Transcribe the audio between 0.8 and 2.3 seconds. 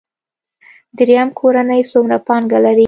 دریم کورنۍ څومره